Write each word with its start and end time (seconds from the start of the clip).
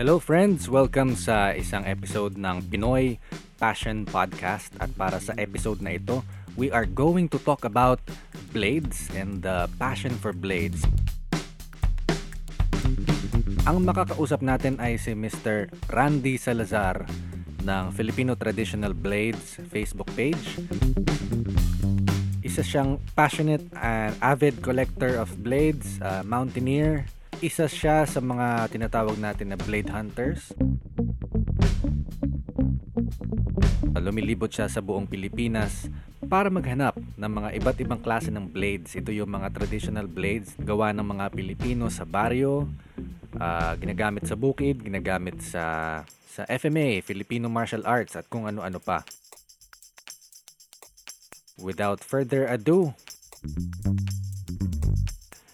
Hello 0.00 0.16
friends! 0.16 0.64
Welcome 0.64 1.12
sa 1.12 1.52
isang 1.52 1.84
episode 1.84 2.40
ng 2.40 2.72
Pinoy 2.72 3.20
Passion 3.60 4.08
Podcast 4.08 4.72
at 4.80 4.88
para 4.96 5.20
sa 5.20 5.36
episode 5.36 5.84
na 5.84 6.00
ito, 6.00 6.24
we 6.56 6.72
are 6.72 6.88
going 6.88 7.28
to 7.28 7.36
talk 7.44 7.68
about 7.68 8.00
blades 8.56 9.12
and 9.12 9.44
the 9.44 9.68
passion 9.76 10.16
for 10.16 10.32
blades. 10.32 10.88
Ang 13.68 13.84
makakausap 13.84 14.40
natin 14.40 14.80
ay 14.80 14.96
si 14.96 15.12
Mr. 15.12 15.68
Randy 15.92 16.40
Salazar 16.40 17.04
ng 17.60 17.92
Filipino 17.92 18.40
Traditional 18.40 18.96
Blades 18.96 19.60
Facebook 19.68 20.08
page. 20.16 20.64
Isa 22.40 22.64
siyang 22.64 23.04
passionate 23.12 23.68
and 23.76 24.16
avid 24.24 24.64
collector 24.64 25.20
of 25.20 25.28
blades, 25.44 26.00
uh, 26.00 26.24
mountaineer, 26.24 27.04
isa 27.40 27.64
siya 27.64 28.04
sa 28.04 28.20
mga 28.20 28.68
tinatawag 28.68 29.16
natin 29.16 29.52
na 29.52 29.58
blade 29.58 29.88
hunters. 29.88 30.52
Lumilibot 33.96 34.52
siya 34.52 34.68
sa 34.68 34.84
buong 34.84 35.08
Pilipinas 35.08 35.88
para 36.28 36.52
maghanap 36.52 37.00
ng 37.00 37.32
mga 37.32 37.48
iba't 37.56 37.78
ibang 37.80 38.00
klase 38.00 38.28
ng 38.28 38.44
blades. 38.44 38.92
Ito 38.92 39.08
yung 39.08 39.32
mga 39.32 39.56
traditional 39.56 40.04
blades 40.04 40.52
gawa 40.60 40.92
ng 40.92 41.04
mga 41.04 41.32
Pilipino 41.32 41.88
sa 41.88 42.04
baryo, 42.04 42.68
uh, 43.40 43.72
ginagamit 43.80 44.28
sa 44.28 44.36
bukid, 44.36 44.84
ginagamit 44.84 45.40
sa 45.40 46.00
sa 46.30 46.44
FMA, 46.46 47.02
Filipino 47.02 47.50
Martial 47.50 47.82
Arts 47.88 48.14
at 48.20 48.28
kung 48.28 48.46
ano-ano 48.46 48.78
pa. 48.78 49.02
Without 51.60 52.00
further 52.04 52.48
ado, 52.48 52.94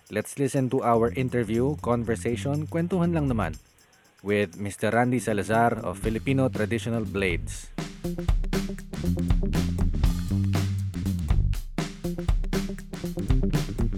Let's 0.07 0.39
listen 0.39 0.71
to 0.71 0.87
our 0.87 1.11
interview, 1.19 1.75
conversation, 1.83 2.71
kwentuhan 2.71 3.11
lang 3.11 3.27
naman 3.27 3.59
with 4.23 4.55
Mr. 4.55 4.95
Randy 4.95 5.19
Salazar 5.19 5.83
of 5.83 5.99
Filipino 5.99 6.47
Traditional 6.47 7.03
Blades. 7.03 7.75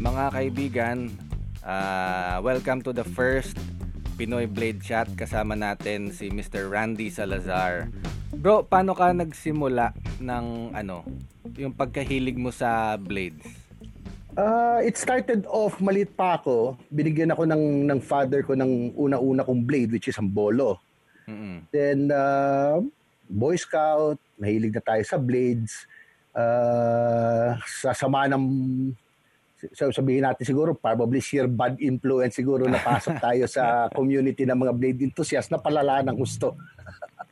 Mga 0.01 0.25
kaibigan, 0.33 1.13
uh, 1.61 2.41
welcome 2.41 2.81
to 2.81 2.97
the 2.97 3.05
first 3.05 3.61
Pinoy 4.17 4.49
Blade 4.49 4.81
Chat. 4.81 5.13
Kasama 5.13 5.61
natin 5.61 6.09
si 6.09 6.33
Mr. 6.33 6.73
Randy 6.73 7.13
Salazar. 7.13 7.93
Bro, 8.33 8.65
paano 8.73 8.97
ka 8.97 9.13
nagsimula 9.13 9.93
ng 10.25 10.73
ano, 10.73 11.05
yung 11.53 11.77
pagkahilig 11.77 12.41
mo 12.41 12.49
sa 12.49 12.97
blades? 12.97 13.58
Uh, 14.39 14.79
it 14.87 14.95
started 14.95 15.43
off, 15.51 15.83
malit 15.83 16.15
pa 16.15 16.39
ako. 16.39 16.79
Binigyan 16.95 17.35
ako 17.35 17.43
ng, 17.43 17.91
ng 17.91 17.99
father 17.99 18.47
ko 18.47 18.55
ng 18.55 18.95
una-una 18.95 19.43
kong 19.43 19.67
blade, 19.67 19.91
which 19.91 20.07
is 20.07 20.15
ang 20.15 20.31
bolo. 20.31 20.79
Mm-hmm. 21.27 21.57
Then, 21.75 21.99
uh, 22.15 22.79
Boy 23.27 23.59
Scout, 23.59 24.23
mahilig 24.39 24.79
na 24.79 24.83
tayo 24.87 25.03
sa 25.03 25.19
blades. 25.19 25.91
Uh, 26.31 27.59
sa 27.67 27.91
sama 27.91 28.31
ng, 28.31 28.45
so 29.75 29.91
sabihin 29.91 30.23
natin 30.23 30.47
siguro, 30.47 30.71
probably 30.71 31.19
sheer 31.19 31.51
bad 31.51 31.75
influence 31.83 32.39
siguro 32.39 32.63
napasok 32.71 33.19
tayo 33.27 33.43
sa 33.51 33.91
community 33.91 34.47
ng 34.47 34.55
mga 34.55 34.71
blade 34.79 35.03
enthusiasts 35.03 35.51
na 35.51 35.59
palala 35.59 35.99
ng 36.07 36.15
gusto. 36.15 36.55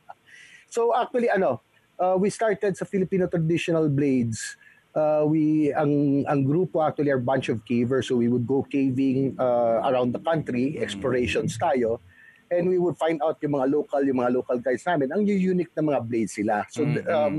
so 0.75 0.91
actually, 0.91 1.31
ano, 1.31 1.63
uh, 2.03 2.19
we 2.19 2.27
started 2.27 2.75
sa 2.75 2.83
Filipino 2.83 3.31
traditional 3.31 3.87
blades 3.87 4.59
uh, 4.97 5.21
we 5.21 5.69
ang 5.77 6.25
ang 6.25 6.41
grupo 6.41 6.81
actually 6.81 7.13
are 7.13 7.21
bunch 7.21 7.53
of 7.53 7.61
cavers 7.69 8.09
so 8.09 8.17
we 8.17 8.27
would 8.27 8.49
go 8.49 8.65
caving 8.65 9.37
uh, 9.37 9.85
around 9.85 10.09
the 10.11 10.21
country 10.25 10.81
explorations 10.81 11.53
tayo 11.61 12.01
and 12.49 12.67
we 12.67 12.77
would 12.77 12.97
find 12.97 13.21
out 13.21 13.37
yung 13.43 13.53
mga 13.53 13.67
local 13.69 14.01
yung 14.01 14.17
mga 14.17 14.33
local 14.33 14.57
guys 14.57 14.83
namin. 14.87 15.11
Ang 15.11 15.27
unique 15.27 15.71
na 15.75 15.83
mga 15.83 16.01
blades 16.07 16.33
sila. 16.33 16.63
So 16.71 16.83
mm-hmm. 16.83 17.07
um, 17.11 17.35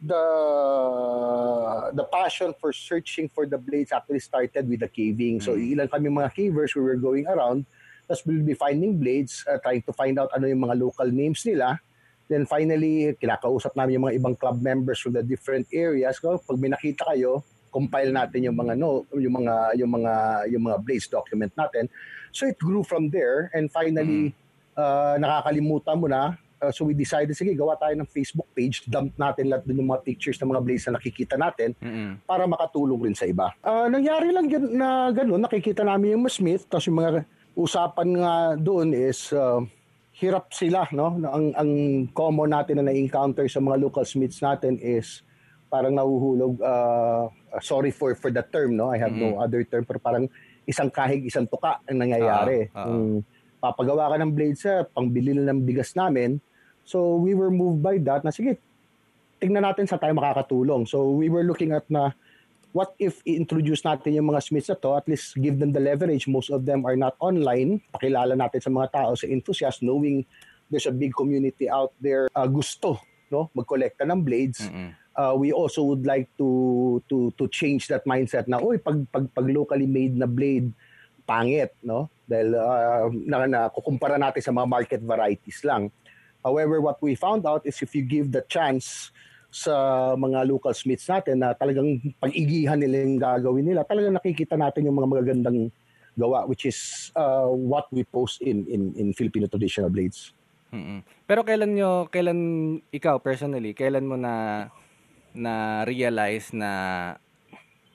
the 0.00 0.24
the 1.94 2.04
passion 2.08 2.52
for 2.58 2.72
searching 2.72 3.28
for 3.30 3.44
the 3.46 3.58
blades 3.58 3.92
actually 3.92 4.20
started 4.20 4.68
with 4.68 4.80
the 4.80 4.90
caving. 4.90 5.40
So 5.40 5.54
mm-hmm. 5.54 5.78
ilan 5.78 5.88
kami 5.88 6.06
mga 6.10 6.30
cavers 6.34 6.74
we 6.74 6.82
were 6.82 6.98
going 7.00 7.26
around 7.26 7.64
tapos 8.10 8.26
we'll 8.26 8.42
be 8.42 8.58
finding 8.58 8.98
blades 8.98 9.46
uh, 9.46 9.62
trying 9.62 9.86
to 9.86 9.94
find 9.94 10.18
out 10.18 10.34
ano 10.34 10.50
yung 10.50 10.66
mga 10.66 10.82
local 10.82 11.06
names 11.06 11.46
nila 11.46 11.78
Then 12.30 12.46
finally, 12.46 13.18
kinakausap 13.18 13.74
namin 13.74 13.98
yung 13.98 14.04
mga 14.06 14.16
ibang 14.22 14.34
club 14.38 14.62
members 14.62 15.02
from 15.02 15.18
the 15.18 15.26
different 15.26 15.66
areas. 15.74 16.22
So, 16.22 16.38
pag 16.38 16.62
may 16.62 16.70
nakita 16.70 17.10
kayo, 17.10 17.42
compile 17.70 18.10
natin 18.10 18.50
yung 18.50 18.58
mga 18.58 18.74
no, 18.76 19.06
yung 19.14 19.40
mga 19.40 19.78
yung 19.78 19.90
mga 19.94 20.12
yung 20.50 20.62
mga 20.66 20.78
blaze 20.82 21.06
document 21.06 21.54
natin. 21.54 21.86
So 22.34 22.50
it 22.50 22.58
grew 22.58 22.82
from 22.82 23.08
there 23.08 23.50
and 23.54 23.70
finally 23.70 24.30
mm. 24.30 24.32
uh, 24.74 25.14
nakakalimutan 25.18 25.96
mo 25.98 26.06
na 26.10 26.34
uh, 26.60 26.70
so 26.74 26.84
we 26.84 26.94
decided 26.94 27.32
sige 27.34 27.54
gawa 27.54 27.78
tayo 27.78 27.94
ng 27.98 28.10
Facebook 28.10 28.46
page 28.52 28.86
dump 28.90 29.14
natin 29.16 29.50
lahat 29.50 29.64
dun 29.66 29.80
yung 29.82 29.90
mga 29.94 30.02
pictures 30.02 30.38
ng 30.42 30.50
mga 30.50 30.62
blaze 30.62 30.84
na 30.90 30.98
nakikita 30.98 31.34
natin 31.38 31.74
mm-hmm. 31.78 32.26
para 32.26 32.44
makatulong 32.44 33.10
rin 33.10 33.16
sa 33.16 33.26
iba. 33.26 33.54
Uh, 33.64 33.86
nangyari 33.86 34.34
lang 34.34 34.46
gan- 34.50 34.74
na 34.74 34.88
ganoon 35.14 35.42
nakikita 35.42 35.86
namin 35.86 36.18
yung 36.18 36.26
Smith 36.30 36.66
tapos 36.66 36.86
yung 36.90 36.98
mga 37.00 37.24
usapan 37.54 38.08
nga 38.18 38.34
doon 38.58 38.94
is 38.94 39.34
uh, 39.34 39.62
hirap 40.20 40.52
sila, 40.52 40.84
no? 40.92 41.16
Ang 41.16 41.56
ang 41.56 41.70
common 42.12 42.52
natin 42.52 42.78
na 42.78 42.92
na-encounter 42.92 43.48
sa 43.48 43.58
mga 43.58 43.80
local 43.80 44.04
smiths 44.04 44.44
natin 44.44 44.76
is 44.76 45.24
parang 45.72 45.96
nahuhulog 45.96 46.60
uh, 46.60 47.32
sorry 47.64 47.88
for 47.88 48.12
for 48.12 48.28
the 48.28 48.44
term, 48.44 48.76
no? 48.76 48.92
I 48.92 49.00
have 49.00 49.16
mm-hmm. 49.16 49.40
no 49.40 49.40
other 49.40 49.64
term 49.64 49.88
pero 49.88 49.96
parang 49.96 50.28
isang 50.68 50.92
kahig, 50.92 51.24
isang 51.24 51.48
tuka 51.48 51.80
ang 51.88 51.98
nangyayari. 52.04 52.68
Uh-huh. 52.68 52.84
Uh-huh. 52.84 52.92
Um, 52.92 53.24
papagawa 53.60 54.12
ka 54.12 54.16
ng 54.20 54.32
blade 54.36 54.60
sa 54.60 54.84
pangbili 54.84 55.32
ng 55.36 55.64
bigas 55.64 55.96
namin. 55.96 56.36
So 56.84 57.16
we 57.16 57.32
were 57.32 57.52
moved 57.52 57.80
by 57.80 57.96
that 58.04 58.20
na 58.24 58.32
sige, 58.32 58.60
tingnan 59.40 59.64
natin 59.64 59.88
sa 59.88 59.96
tayo 59.96 60.12
makakatulong. 60.12 60.84
So 60.84 61.16
we 61.16 61.32
were 61.32 61.44
looking 61.44 61.72
at 61.72 61.88
na 61.88 62.12
what 62.72 62.94
if 62.98 63.22
i-introduce 63.26 63.82
natin 63.82 64.14
yung 64.14 64.30
mga 64.30 64.42
Smiths 64.42 64.70
na 64.70 64.78
to, 64.78 64.94
at 64.94 65.06
least 65.10 65.34
give 65.38 65.58
them 65.58 65.74
the 65.74 65.82
leverage. 65.82 66.30
Most 66.30 66.50
of 66.50 66.64
them 66.64 66.86
are 66.86 66.96
not 66.96 67.18
online. 67.18 67.82
Pakilala 67.90 68.38
natin 68.38 68.60
sa 68.62 68.70
mga 68.70 68.88
tao, 68.94 69.10
sa 69.18 69.26
enthusiasts, 69.26 69.82
knowing 69.82 70.22
there's 70.70 70.86
a 70.86 70.94
big 70.94 71.10
community 71.12 71.66
out 71.66 71.90
there 71.98 72.30
uh, 72.38 72.46
gusto 72.46 73.02
no 73.30 73.50
magkolekta 73.54 74.06
ng 74.06 74.20
blades. 74.22 74.66
Mm-hmm. 74.66 74.90
Uh, 75.10 75.34
we 75.34 75.50
also 75.50 75.82
would 75.82 76.06
like 76.06 76.30
to 76.38 77.02
to 77.10 77.34
to 77.34 77.50
change 77.50 77.90
that 77.90 78.06
mindset 78.06 78.46
na 78.46 78.62
oy 78.62 78.78
pag 78.78 79.02
pag, 79.10 79.26
pag 79.34 79.46
locally 79.50 79.86
made 79.86 80.14
na 80.14 80.26
blade 80.26 80.70
pangit 81.26 81.74
no 81.82 82.10
dahil 82.26 82.54
uh, 82.54 83.06
na, 83.10 83.46
na 83.46 83.60
kukumpara 83.70 84.18
natin 84.18 84.42
sa 84.42 84.54
mga 84.54 84.66
market 84.70 85.02
varieties 85.02 85.62
lang. 85.66 85.90
However, 86.40 86.80
what 86.80 87.02
we 87.02 87.18
found 87.18 87.44
out 87.44 87.66
is 87.66 87.82
if 87.82 87.92
you 87.92 88.02
give 88.06 88.32
the 88.32 88.42
chance 88.48 89.12
sa 89.50 89.74
mga 90.14 90.46
local 90.46 90.70
smiths 90.70 91.10
natin 91.10 91.42
na 91.42 91.52
talagang 91.52 91.98
pag-igihan 92.22 92.78
nila 92.78 93.02
yung 93.02 93.18
gagawin 93.18 93.66
nila, 93.66 93.82
talagang 93.82 94.14
nakikita 94.14 94.54
natin 94.54 94.86
yung 94.86 94.96
mga 94.96 95.10
magagandang 95.10 95.58
gawa 96.18 96.46
which 96.46 96.66
is 96.66 97.10
uh, 97.14 97.46
what 97.46 97.86
we 97.94 98.02
post 98.02 98.42
in 98.42 98.66
in 98.66 98.94
in 98.98 99.14
Filipino 99.14 99.46
traditional 99.46 99.90
blades. 99.90 100.34
Mm-hmm. 100.70 101.26
Pero 101.26 101.42
kailan 101.42 101.74
nyo, 101.74 102.06
kailan 102.10 102.38
ikaw 102.94 103.18
personally, 103.18 103.74
kailan 103.74 104.06
mo 104.06 104.14
na 104.14 104.66
na 105.34 105.82
realize 105.86 106.50
na 106.54 106.70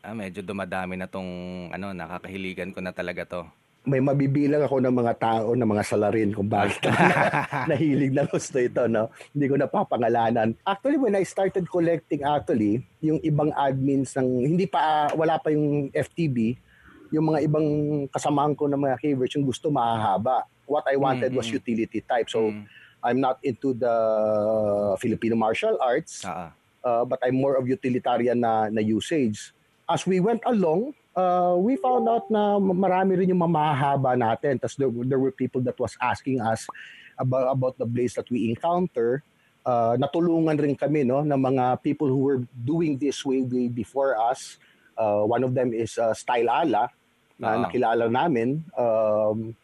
ah, 0.03 0.15
medyo 0.15 0.43
dumadami 0.43 0.95
na 0.99 1.07
tong 1.07 1.27
ano 1.71 1.91
nakakahiligan 1.95 2.71
ko 2.75 2.79
na 2.83 2.91
talaga 2.91 3.23
to? 3.27 3.41
May 3.85 4.01
mabibilang 4.01 4.65
ako 4.65 4.81
ng 4.81 4.95
mga 4.97 5.13
tao 5.21 5.53
ng 5.53 5.69
mga 5.69 5.83
salarin 5.85 6.33
kung 6.33 6.49
bakit 6.49 6.81
nahilig 7.69 8.11
na 8.11 8.25
gusto 8.25 8.57
ito, 8.57 8.89
no? 8.89 9.13
Hindi 9.31 9.45
ko 9.45 9.55
napapangalanan. 9.61 10.57
Actually, 10.65 10.97
when 10.97 11.13
I 11.13 11.21
started 11.21 11.69
collecting 11.69 12.25
actually, 12.25 12.81
yung 12.99 13.21
ibang 13.21 13.53
admins 13.53 14.17
ng, 14.17 14.25
hindi 14.41 14.65
pa, 14.65 15.13
wala 15.13 15.37
pa 15.37 15.53
yung 15.53 15.93
FTB, 15.93 16.57
yung 17.13 17.29
mga 17.29 17.45
ibang 17.45 17.67
kasamaan 18.09 18.57
ko 18.57 18.65
ng 18.65 18.81
mga 18.81 18.97
cavers, 18.97 19.31
yung 19.37 19.45
gusto 19.45 19.69
mahahaba. 19.69 20.49
What 20.65 20.89
I 20.89 20.97
wanted 20.97 21.29
mm-hmm. 21.29 21.45
was 21.45 21.53
utility 21.53 22.01
type. 22.01 22.25
So, 22.25 22.49
mm-hmm. 22.49 22.65
I'm 23.05 23.21
not 23.21 23.37
into 23.45 23.77
the 23.77 23.95
Filipino 24.97 25.37
martial 25.37 25.77
arts, 25.77 26.25
uh-huh. 26.25 26.49
uh, 26.81 27.05
but 27.05 27.21
I'm 27.21 27.37
more 27.37 27.53
of 27.53 27.69
utilitarian 27.69 28.41
na, 28.41 28.73
na 28.73 28.81
usage. 28.81 29.53
As 29.85 30.09
we 30.09 30.17
went 30.17 30.41
along, 30.49 30.97
uh, 31.15 31.55
we 31.57 31.79
found 31.79 32.07
out 32.07 32.29
na 32.29 32.59
marami 32.59 33.17
rin 33.17 33.31
yung 33.31 33.41
mamahaba 33.41 34.13
natin. 34.13 34.59
Tapos 34.59 34.75
there, 34.75 34.91
there 35.07 35.19
were 35.19 35.31
people 35.31 35.63
that 35.63 35.79
was 35.79 35.95
asking 36.03 36.43
us 36.43 36.67
about, 37.17 37.49
about 37.49 37.75
the 37.79 37.87
blaze 37.87 38.13
that 38.13 38.29
we 38.29 38.51
encounter. 38.51 39.23
Uh, 39.65 39.97
natulungan 39.97 40.61
rin 40.61 40.75
kami 40.75 41.03
no, 41.03 41.25
ng 41.25 41.41
mga 41.41 41.81
people 41.81 42.07
who 42.07 42.21
were 42.21 42.43
doing 42.53 42.99
this 42.99 43.25
way, 43.25 43.41
way 43.41 43.67
before 43.67 44.13
us. 44.19 44.61
Uh, 44.93 45.25
one 45.25 45.43
of 45.43 45.55
them 45.55 45.73
is 45.73 45.97
uh, 45.97 46.13
Style 46.13 46.47
Ala, 46.47 46.91
na 47.39 47.47
uh-huh. 47.47 47.65
nakilala 47.65 48.05
namin. 48.07 48.63
Um, 48.77 49.57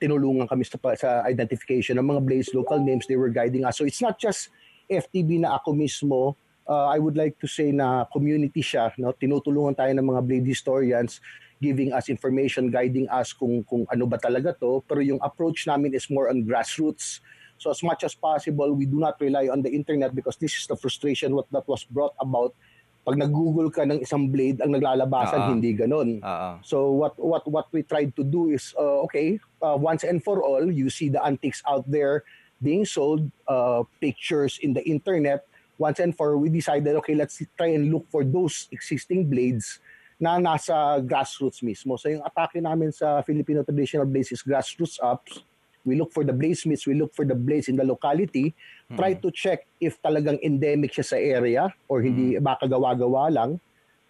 tinulungan 0.00 0.48
kami 0.48 0.64
sa, 0.64 0.78
sa 0.96 1.10
identification 1.28 1.98
ng 1.98 2.06
mga 2.06 2.20
blaze 2.24 2.50
local 2.54 2.80
names. 2.80 3.04
They 3.04 3.20
were 3.20 3.28
guiding 3.28 3.66
us. 3.66 3.76
So 3.76 3.84
it's 3.84 4.00
not 4.00 4.16
just 4.16 4.48
FTB 4.88 5.44
na 5.44 5.60
ako 5.60 5.76
mismo 5.76 6.40
uh, 6.70 6.86
I 6.86 7.02
would 7.02 7.18
like 7.18 7.34
to 7.42 7.50
say 7.50 7.74
na 7.74 8.06
community 8.06 8.62
siya, 8.62 8.94
no? 9.02 9.10
tinutulungan 9.10 9.74
tayo 9.74 9.90
ng 9.90 10.06
mga 10.06 10.22
blade 10.22 10.46
historians 10.46 11.18
giving 11.60 11.92
us 11.92 12.08
information, 12.08 12.72
guiding 12.72 13.04
us 13.12 13.36
kung 13.36 13.60
kung 13.68 13.84
ano 13.92 14.08
ba 14.08 14.16
talaga 14.16 14.56
to. 14.56 14.80
Pero 14.88 15.04
yung 15.04 15.20
approach 15.20 15.68
namin 15.68 15.92
is 15.92 16.08
more 16.08 16.32
on 16.32 16.46
grassroots. 16.46 17.20
So 17.60 17.68
as 17.68 17.84
much 17.84 18.00
as 18.00 18.16
possible, 18.16 18.72
we 18.72 18.88
do 18.88 18.96
not 18.96 19.20
rely 19.20 19.52
on 19.52 19.60
the 19.60 19.68
internet 19.68 20.16
because 20.16 20.40
this 20.40 20.56
is 20.56 20.64
the 20.64 20.78
frustration 20.80 21.36
what 21.36 21.44
that 21.52 21.68
was 21.68 21.84
brought 21.84 22.16
about 22.16 22.56
pag 23.04 23.16
nag-google 23.16 23.72
ka 23.72 23.84
ng 23.84 24.00
isang 24.00 24.28
blade 24.28 24.60
ang 24.60 24.76
naglalabasan 24.76 25.40
uh-huh. 25.40 25.52
hindi 25.52 25.72
ganoon. 25.76 26.20
Uh-huh. 26.24 26.56
So 26.64 26.96
what 26.96 27.16
what 27.20 27.44
what 27.48 27.68
we 27.72 27.84
tried 27.84 28.16
to 28.16 28.24
do 28.24 28.52
is 28.52 28.72
uh, 28.76 29.04
okay, 29.08 29.36
uh, 29.60 29.76
once 29.76 30.04
and 30.04 30.24
for 30.24 30.40
all, 30.40 30.64
you 30.64 30.88
see 30.88 31.12
the 31.12 31.20
antiques 31.20 31.60
out 31.68 31.84
there 31.88 32.24
being 32.60 32.84
sold, 32.84 33.28
uh, 33.48 33.84
pictures 34.00 34.60
in 34.60 34.72
the 34.72 34.84
internet. 34.84 35.48
Once 35.80 35.96
and 36.04 36.12
for 36.12 36.36
we 36.36 36.52
decided 36.52 36.92
okay, 37.00 37.16
let's 37.16 37.40
try 37.56 37.72
and 37.72 37.88
look 37.88 38.04
for 38.12 38.20
those 38.20 38.68
existing 38.68 39.24
blades 39.24 39.80
na 40.20 40.36
nasa 40.36 41.00
grassroots 41.00 41.64
mismo. 41.64 41.96
So 41.96 42.12
yung 42.12 42.20
atake 42.20 42.60
namin 42.60 42.92
sa 42.92 43.24
Filipino 43.24 43.64
traditional 43.64 44.04
blades 44.04 44.28
is 44.28 44.44
grassroots 44.44 45.00
ups 45.00 45.40
we 45.84 45.96
look 45.96 46.12
for 46.12 46.24
the 46.24 46.32
bladesmiths, 46.32 46.86
we 46.86 46.94
look 46.94 47.14
for 47.14 47.24
the 47.24 47.34
blades 47.34 47.68
in 47.68 47.76
the 47.76 47.84
locality, 47.84 48.52
mm-hmm. 48.52 48.96
try 48.96 49.14
to 49.14 49.30
check 49.30 49.66
if 49.80 50.00
talagang 50.02 50.40
endemic 50.42 50.92
siya 50.92 51.04
sa 51.04 51.16
area 51.16 51.72
or 51.88 52.02
hindi 52.02 52.36
mm-hmm. 52.36 52.44
baka 52.44 52.68
gawa-gawa 52.68 53.32
lang 53.32 53.60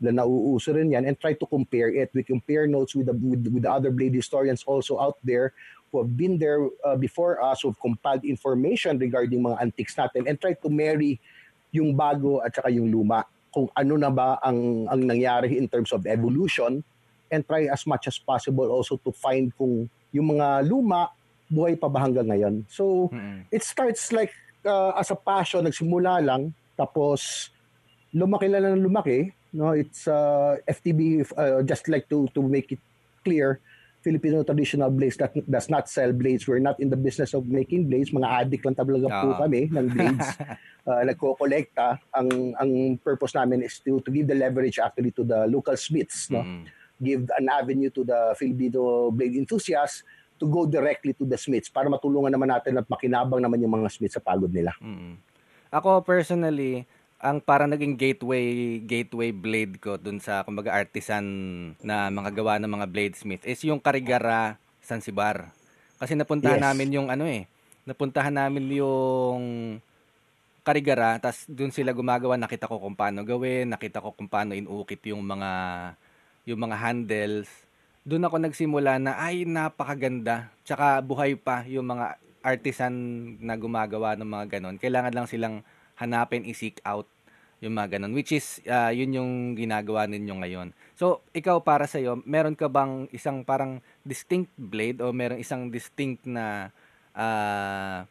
na 0.01 0.11
nauuso 0.25 0.73
rin 0.73 0.91
yan 0.91 1.05
and 1.05 1.21
try 1.21 1.37
to 1.37 1.45
compare 1.47 1.93
it. 1.93 2.09
We 2.17 2.25
compare 2.25 2.67
notes 2.67 2.97
with 2.97 3.07
the, 3.07 3.15
with, 3.15 3.47
with 3.53 3.63
the 3.69 3.73
other 3.73 3.93
blade 3.93 4.17
historians 4.17 4.65
also 4.65 4.99
out 4.99 5.21
there 5.23 5.53
who 5.93 6.01
have 6.01 6.17
been 6.17 6.39
there 6.39 6.73
uh, 6.87 6.97
before 6.97 7.43
us, 7.43 7.63
who've 7.63 7.79
compiled 7.79 8.25
information 8.25 8.97
regarding 8.99 9.45
mga 9.45 9.61
antiques 9.61 9.95
natin 9.95 10.25
and 10.27 10.41
try 10.41 10.55
to 10.55 10.69
marry 10.71 11.21
yung 11.71 11.95
bago 11.95 12.43
at 12.43 12.55
saka 12.55 12.71
yung 12.71 12.91
luma. 12.91 13.23
Kung 13.51 13.67
ano 13.75 13.95
na 13.99 14.11
ba 14.11 14.39
ang, 14.43 14.87
ang 14.87 15.01
nangyari 15.03 15.59
in 15.59 15.67
terms 15.67 15.91
of 15.91 16.07
evolution 16.07 16.83
and 17.31 17.47
try 17.47 17.67
as 17.71 17.87
much 17.87 18.07
as 18.11 18.19
possible 18.19 18.71
also 18.71 18.99
to 19.03 19.11
find 19.15 19.55
kung 19.55 19.87
yung 20.11 20.35
mga 20.35 20.67
luma 20.67 21.11
buhay 21.51 21.75
pa 21.75 21.91
ba 21.91 22.07
hanggang 22.07 22.31
ngayon. 22.31 22.55
So, 22.71 23.11
mm-hmm. 23.11 23.51
it 23.51 23.63
starts 23.67 24.15
like 24.15 24.31
uh, 24.63 24.95
as 24.95 25.11
a 25.11 25.19
passion, 25.19 25.67
nagsimula 25.67 26.23
lang, 26.23 26.55
tapos 26.79 27.51
lumaki 28.15 28.47
lang 28.47 28.79
ng 28.79 28.87
lumaki. 28.87 29.35
No, 29.51 29.75
it's 29.75 30.07
uh, 30.07 30.63
FTB, 30.63 31.27
uh, 31.35 31.67
just 31.67 31.91
like 31.91 32.07
to 32.07 32.31
to 32.39 32.41
make 32.43 32.71
it 32.71 32.79
clear, 33.27 33.59
Filipino 34.01 34.41
traditional 34.43 34.89
blades 34.89 35.21
that 35.21 35.37
does 35.45 35.69
not 35.69 35.85
sell 35.89 36.13
blades. 36.13 36.49
We're 36.49 36.65
not 36.65 36.81
in 36.81 36.89
the 36.89 36.97
business 36.97 37.37
of 37.37 37.45
making 37.45 37.93
blades. 37.93 38.11
Mga 38.11 38.29
addict 38.29 38.65
lang 38.65 38.77
talaga 38.77 39.07
po 39.13 39.29
kami 39.37 39.69
ng 39.69 39.87
blades. 39.93 40.29
uh, 40.89 41.05
nagko-collecta. 41.05 42.01
Ang 42.17 42.57
ang 42.57 42.71
purpose 42.97 43.37
namin 43.37 43.61
is 43.61 43.77
to 43.85 44.01
to 44.01 44.09
give 44.09 44.25
the 44.25 44.37
leverage 44.37 44.81
actually 44.81 45.13
to 45.13 45.23
the 45.23 45.45
local 45.49 45.77
smiths, 45.77 46.33
no. 46.33 46.41
Mm-hmm. 46.41 46.65
Give 47.01 47.25
an 47.37 47.49
avenue 47.49 47.89
to 47.93 48.05
the 48.05 48.37
Filipino 48.37 49.09
blade 49.13 49.37
enthusiasts 49.37 50.05
to 50.41 50.49
go 50.49 50.65
directly 50.65 51.13
to 51.13 51.29
the 51.29 51.37
Smiths 51.37 51.69
para 51.69 51.87
matulungan 51.93 52.33
naman 52.33 52.49
natin 52.49 52.81
at 52.81 52.89
makinabang 52.89 53.45
naman 53.45 53.61
yung 53.61 53.77
mga 53.77 53.93
Smiths 53.93 54.17
sa 54.17 54.25
pagod 54.25 54.49
nila. 54.49 54.73
Mm-hmm. 54.81 55.21
Ako 55.71 56.03
personally, 56.03 56.89
ang 57.21 57.39
para 57.39 57.69
naging 57.69 58.01
gateway 58.01 58.81
gateway 58.81 59.29
blade 59.29 59.77
ko 59.77 60.01
dun 60.01 60.17
sa 60.19 60.41
kumbaga 60.41 60.73
artisan 60.73 61.25
na 61.85 62.09
mga 62.09 62.33
gawa 62.33 62.57
ng 62.57 62.73
mga 62.73 62.87
bladesmith 62.89 63.45
is 63.45 63.61
yung 63.65 63.79
Karigara 63.79 64.57
Sansibar. 64.81 65.53
Kasi 66.01 66.17
napuntahan 66.17 66.57
yes. 66.57 66.67
namin 66.73 66.89
yung 66.97 67.09
ano 67.13 67.29
eh, 67.29 67.45
napuntahan 67.85 68.33
namin 68.33 68.65
yung 68.73 69.43
Karigara, 70.65 71.17
tas 71.21 71.49
dun 71.49 71.73
sila 71.73 71.93
gumagawa, 71.93 72.37
nakita 72.37 72.69
ko 72.69 72.81
kung 72.81 72.97
paano 72.97 73.25
gawin, 73.25 73.73
nakita 73.73 74.01
ko 74.01 74.13
kung 74.13 74.29
paano 74.29 74.57
inukit 74.57 75.01
yung 75.09 75.25
mga 75.25 75.51
yung 76.49 76.61
mga 76.61 76.77
handles 76.77 77.49
doon 78.05 78.25
ako 78.25 78.37
nagsimula 78.41 78.97
na 78.97 79.21
ay 79.21 79.45
napakaganda. 79.45 80.49
Tsaka 80.65 81.05
buhay 81.05 81.37
pa 81.37 81.69
yung 81.69 81.85
mga 81.85 82.17
artisan 82.41 82.93
na 83.45 83.61
gumagawa 83.61 84.17
ng 84.17 84.25
mga 84.25 84.47
ganon. 84.57 84.81
Kailangan 84.81 85.13
lang 85.13 85.29
silang 85.29 85.61
hanapin, 86.01 86.49
i-seek 86.49 86.81
out 86.83 87.05
yung 87.61 87.77
mga 87.77 88.01
ganon. 88.01 88.17
Which 88.17 88.33
is, 88.33 88.65
uh, 88.65 88.89
yun 88.89 89.13
yung 89.13 89.33
ginagawa 89.55 90.09
ninyo 90.09 90.35
ngayon. 90.41 90.69
So, 90.97 91.21
ikaw 91.37 91.61
para 91.61 91.85
sa 91.85 92.01
iyo, 92.01 92.25
meron 92.25 92.57
ka 92.57 92.73
bang 92.73 93.07
isang 93.13 93.45
parang 93.45 93.85
distinct 94.01 94.51
blade 94.57 95.05
o 95.05 95.13
meron 95.13 95.39
isang 95.39 95.69
distinct 95.69 96.25
na 96.25 96.73
uh, 97.13 98.09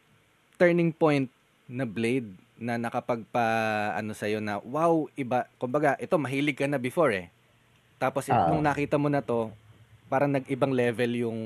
turning 0.62 0.94
point 0.94 1.28
na 1.66 1.86
blade 1.90 2.30
na 2.60 2.78
nakapagpa 2.78 3.46
ano 3.96 4.12
sa 4.12 4.28
iyo 4.28 4.44
na 4.44 4.60
wow 4.60 5.08
iba 5.16 5.48
kumbaga 5.56 5.96
ito 5.96 6.20
mahilig 6.20 6.60
ka 6.60 6.68
na 6.68 6.76
before 6.76 7.16
eh 7.16 7.32
tapos 7.96 8.28
uh, 8.28 8.52
nung 8.52 8.60
nakita 8.60 9.00
mo 9.00 9.08
na 9.08 9.24
to 9.24 9.48
parang 10.12 10.34
nag-ibang 10.34 10.76
level 10.76 11.12
yung 11.16 11.40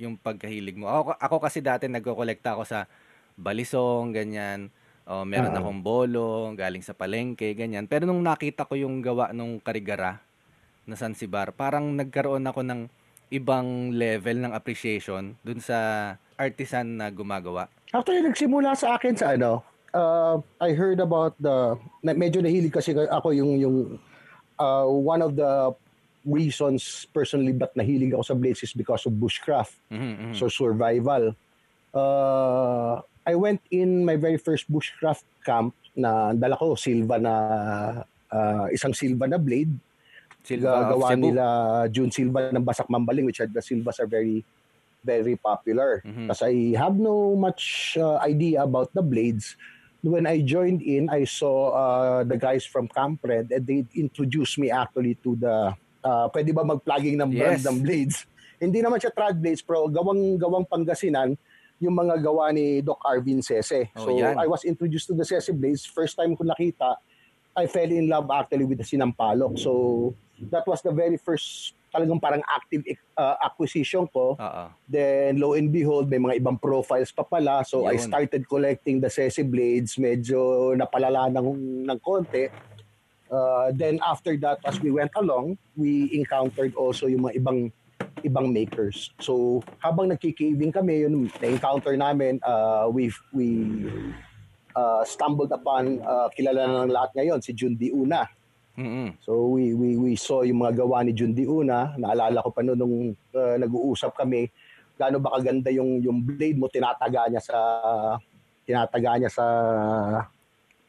yung 0.00 0.16
pagkahilig 0.16 0.80
mo. 0.80 0.88
Ako, 0.88 1.12
ako 1.20 1.36
kasi 1.44 1.60
dati 1.60 1.84
nagko-kolekta 1.84 2.56
ako 2.56 2.64
sa 2.64 2.88
balisong, 3.36 4.16
ganyan. 4.16 4.72
O, 5.10 5.26
meron 5.26 5.50
uh-huh. 5.50 5.66
akong 5.66 5.82
bolo, 5.82 6.54
galing 6.54 6.86
sa 6.86 6.94
palengke, 6.94 7.50
ganyan. 7.58 7.90
Pero 7.90 8.06
nung 8.06 8.22
nakita 8.22 8.62
ko 8.62 8.78
yung 8.78 9.02
gawa 9.02 9.34
nung 9.34 9.58
karigara 9.58 10.22
na 10.86 10.94
Sansibar, 10.94 11.50
parang 11.50 11.98
nagkaroon 11.98 12.46
ako 12.46 12.62
ng 12.62 12.86
ibang 13.34 13.90
level 13.90 14.38
ng 14.38 14.54
appreciation 14.54 15.34
dun 15.42 15.58
sa 15.58 16.14
artisan 16.38 16.94
na 16.94 17.10
gumagawa. 17.10 17.66
Actually, 17.90 18.22
nagsimula 18.22 18.78
sa 18.78 18.94
akin 18.94 19.14
sa 19.18 19.34
ano, 19.34 19.66
uh, 19.94 20.38
I 20.62 20.78
heard 20.78 21.02
about 21.02 21.34
the, 21.42 21.74
na, 22.06 22.14
medyo 22.14 22.38
nahilig 22.38 22.70
kasi 22.70 22.94
ako 22.94 23.34
yung, 23.34 23.58
yung 23.58 23.76
uh, 24.62 24.86
one 24.86 25.26
of 25.26 25.34
the 25.34 25.74
reasons 26.22 27.10
personally 27.10 27.50
ba't 27.50 27.74
nahilig 27.74 28.14
ako 28.14 28.22
sa 28.22 28.36
blades 28.38 28.62
is 28.62 28.74
because 28.74 29.06
of 29.10 29.18
bushcraft. 29.18 29.74
Mm-hmm, 29.90 30.14
mm-hmm. 30.14 30.34
So 30.38 30.46
survival. 30.46 31.34
Uh, 31.90 33.02
I 33.30 33.38
went 33.38 33.62
in 33.70 34.02
my 34.02 34.18
very 34.18 34.36
first 34.42 34.66
bushcraft 34.66 35.22
camp 35.46 35.70
na 35.94 36.34
dala 36.34 36.58
ko 36.58 36.74
silva 36.74 37.22
na 37.22 37.34
uh, 38.26 38.66
isang 38.74 38.90
silva 38.90 39.30
na 39.30 39.38
blade. 39.38 39.70
Silva 40.42 40.90
gawa 40.90 41.14
nila 41.14 41.44
June 41.86 42.10
Silva 42.10 42.50
ng 42.50 42.66
Basak 42.66 42.90
Mambaling 42.90 43.30
which 43.30 43.38
are 43.38 43.46
the 43.46 43.62
silvas 43.62 44.02
are 44.02 44.10
very 44.10 44.42
very 45.06 45.38
popular. 45.38 46.02
Mm-hmm. 46.02 46.26
Because 46.26 46.42
I 46.42 46.74
have 46.74 46.98
no 46.98 47.38
much 47.38 47.94
uh, 47.94 48.18
idea 48.18 48.66
about 48.66 48.90
the 48.90 49.04
blades. 49.04 49.54
When 50.00 50.24
I 50.24 50.40
joined 50.40 50.80
in, 50.80 51.12
I 51.12 51.28
saw 51.28 51.76
uh, 51.76 52.20
the 52.24 52.40
guys 52.40 52.64
from 52.64 52.88
Camp 52.88 53.20
Red 53.22 53.52
and 53.52 53.62
they 53.62 53.84
introduced 53.94 54.56
me 54.58 54.72
actually 54.72 55.20
to 55.22 55.36
the 55.36 55.76
uh, 56.02 56.26
pwede 56.32 56.50
ba 56.56 56.64
mag-plugging 56.64 57.20
ng 57.20 57.30
brand 57.36 57.60
yes. 57.62 57.68
ng 57.68 57.76
blades? 57.84 58.16
Hindi 58.56 58.80
naman 58.80 59.00
siya 59.00 59.12
trad 59.12 59.36
blades, 59.36 59.60
pero 59.60 59.88
gawang 59.88 60.40
gawang 60.40 60.64
Pangasinan 60.64 61.36
yung 61.80 61.96
mga 61.96 62.20
gawa 62.20 62.52
ni 62.52 62.84
Doc 62.84 63.00
Arvin 63.02 63.40
Sese. 63.40 63.88
Oh, 63.96 64.04
so 64.04 64.08
yan. 64.12 64.36
I 64.36 64.46
was 64.46 64.68
introduced 64.68 65.08
to 65.08 65.16
the 65.16 65.24
Sese 65.24 65.50
blades. 65.56 65.88
First 65.88 66.20
time 66.20 66.36
ko 66.36 66.44
nakita, 66.44 67.00
I 67.56 67.64
fell 67.66 67.88
in 67.88 68.06
love 68.06 68.28
actually 68.28 68.68
with 68.68 68.78
the 68.78 68.86
Sinampalok. 68.86 69.56
So 69.58 70.12
that 70.52 70.68
was 70.68 70.84
the 70.84 70.92
very 70.92 71.16
first 71.16 71.74
talagang 71.90 72.22
parang 72.22 72.44
active 72.46 72.86
uh, 73.18 73.34
acquisition 73.42 74.06
ko. 74.12 74.38
Uh-uh. 74.38 74.70
Then 74.86 75.42
lo 75.42 75.58
and 75.58 75.72
behold, 75.72 76.06
may 76.06 76.22
mga 76.22 76.38
ibang 76.38 76.60
profiles 76.60 77.10
pa 77.10 77.26
pala. 77.26 77.66
So 77.66 77.88
Yun. 77.88 77.90
I 77.90 77.94
started 77.98 78.46
collecting 78.46 79.00
the 79.00 79.10
Sese 79.10 79.42
blades. 79.42 79.96
Medyo 79.98 80.70
napalala 80.78 81.32
ng, 81.32 81.48
ng 81.88 81.98
konti. 81.98 82.46
Uh, 83.30 83.70
then 83.74 83.98
after 84.02 84.36
that, 84.36 84.58
as 84.66 84.78
we 84.82 84.90
went 84.90 85.10
along, 85.16 85.56
we 85.74 86.10
encountered 86.14 86.74
also 86.74 87.06
yung 87.06 87.26
mga 87.26 87.42
ibang 87.42 87.72
ibang 88.22 88.52
makers. 88.52 89.10
So 89.18 89.62
habang 89.80 90.12
nagki-caving 90.12 90.72
kami, 90.72 91.06
yun 91.06 91.30
na-encounter 91.40 91.96
namin, 91.96 92.38
uh, 92.42 92.90
we 92.90 93.10
we 93.34 93.48
uh, 94.76 95.02
stumbled 95.04 95.52
upon 95.52 96.02
uh, 96.02 96.28
kilala 96.34 96.66
na 96.66 96.84
ng 96.86 96.92
lahat 96.94 97.10
ngayon 97.16 97.38
si 97.42 97.54
Jundi 97.56 97.90
Una. 97.90 98.26
Mm-hmm. 98.78 99.20
So 99.26 99.52
we 99.52 99.74
we 99.74 99.98
we 99.98 100.12
saw 100.16 100.46
yung 100.46 100.62
mga 100.62 100.84
gawa 100.84 101.04
ni 101.04 101.12
Jundi 101.12 101.44
Una. 101.44 101.92
Naalala 101.98 102.40
ko 102.40 102.50
pa 102.54 102.62
noon 102.62 102.78
nung 102.78 102.96
uh, 103.34 103.56
nag-uusap 103.58 104.14
kami, 104.16 104.48
gaano 104.96 105.20
ba 105.20 105.36
kaganda 105.36 105.68
yung 105.72 106.00
yung 106.00 106.20
blade 106.22 106.60
mo 106.60 106.68
tinataga 106.68 107.28
niya 107.28 107.42
sa 107.42 107.56
tinataga 108.64 109.18
niya 109.18 109.30
sa 109.32 109.46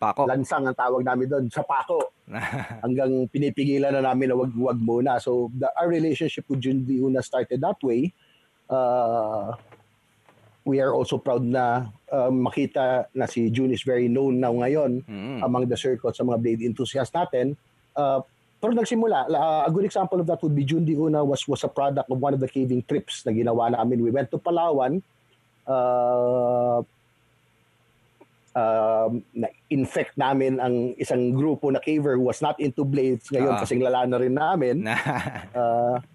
Pako. 0.02 0.26
Lansang 0.26 0.66
ang 0.66 0.74
tawag 0.74 1.06
namin 1.06 1.30
doon, 1.30 1.46
sa 1.54 1.62
pako. 1.62 2.10
Hanggang 2.84 3.30
pinipigilan 3.30 3.94
na 3.94 4.02
namin 4.02 4.34
na 4.34 4.36
wag-wag 4.42 4.82
muna. 4.82 5.22
So 5.22 5.54
the, 5.54 5.70
our 5.78 5.86
relationship 5.86 6.50
with 6.50 6.66
Jundi 6.66 6.98
Una 6.98 7.22
started 7.22 7.62
that 7.62 7.78
way. 7.86 8.10
Uh, 8.66 9.54
we 10.66 10.82
are 10.82 10.90
also 10.98 11.22
proud 11.22 11.46
na 11.46 11.94
uh, 12.10 12.34
makita 12.34 13.14
na 13.14 13.30
si 13.30 13.54
June 13.54 13.70
is 13.70 13.86
very 13.86 14.10
known 14.10 14.42
now 14.42 14.54
ngayon 14.58 15.06
mm. 15.06 15.40
among 15.46 15.70
the 15.70 15.78
circuits 15.78 16.18
sa 16.18 16.26
mga 16.26 16.42
blade 16.42 16.62
enthusiasts 16.66 17.14
natin. 17.14 17.54
Uh, 17.94 18.26
pero 18.58 18.74
nagsimula, 18.74 19.30
uh, 19.30 19.66
a 19.66 19.72
good 19.74 19.86
example 19.86 20.18
of 20.18 20.26
that 20.26 20.42
would 20.42 20.58
be 20.58 20.66
June 20.66 20.86
Una 20.86 21.22
was 21.22 21.46
was 21.46 21.62
a 21.62 21.70
product 21.70 22.10
of 22.10 22.18
one 22.18 22.34
of 22.34 22.42
the 22.42 22.50
caving 22.50 22.82
trips 22.90 23.22
na 23.22 23.34
ginawa 23.34 23.70
namin. 23.74 24.02
We 24.02 24.10
went 24.10 24.34
to 24.34 24.42
Palawan. 24.42 25.06
Uh, 25.66 26.82
um, 28.56 29.24
na-infect 29.36 30.16
namin 30.16 30.60
ang 30.60 30.96
isang 30.96 31.32
grupo 31.36 31.72
na 31.72 31.80
caver 31.80 32.16
who 32.20 32.28
was 32.28 32.44
not 32.44 32.60
into 32.60 32.84
blades 32.84 33.28
ngayon 33.32 33.56
uh, 33.56 33.60
kasing 33.60 33.84
lala 33.84 34.08
na 34.08 34.18
rin 34.20 34.36
namin. 34.36 34.88
uh, 35.56 36.00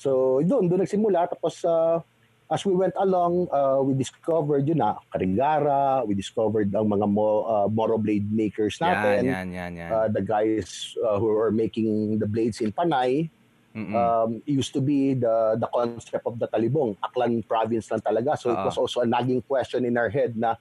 So 0.00 0.40
doon, 0.40 0.72
doon 0.72 0.88
nagsimula. 0.88 1.28
Tapos 1.28 1.60
uh, 1.60 2.00
as 2.48 2.64
we 2.64 2.72
went 2.72 2.96
along, 2.96 3.52
uh, 3.52 3.84
we 3.84 3.92
discovered 3.92 4.64
yun 4.64 4.80
na, 4.80 4.96
Karingara, 5.12 6.08
we 6.08 6.16
discovered 6.16 6.72
ang 6.72 6.88
mga 6.88 7.04
mo, 7.04 7.44
uh, 7.44 7.68
Moro 7.68 8.00
blade 8.00 8.32
makers 8.32 8.80
natin. 8.80 9.28
Yan, 9.28 9.52
yan, 9.52 9.52
yan, 9.52 9.72
yan. 9.76 9.90
Uh, 9.92 10.08
the 10.08 10.24
guys 10.24 10.96
uh, 11.04 11.20
who 11.20 11.28
are 11.28 11.52
making 11.52 12.16
the 12.16 12.24
blades 12.24 12.64
in 12.64 12.72
Panay. 12.72 13.28
Um, 13.70 14.42
used 14.50 14.74
to 14.74 14.82
be 14.82 15.14
the 15.14 15.54
the 15.54 15.70
concept 15.70 16.26
of 16.26 16.42
the 16.42 16.50
Talibong, 16.50 16.98
Aklan 17.06 17.38
province 17.46 17.86
lang 17.94 18.02
talaga. 18.02 18.34
So 18.34 18.50
uh-huh. 18.50 18.58
it 18.58 18.64
was 18.66 18.74
also 18.74 19.06
a 19.06 19.06
nagging 19.06 19.46
question 19.46 19.86
in 19.86 19.94
our 19.94 20.10
head 20.10 20.34
na 20.34 20.58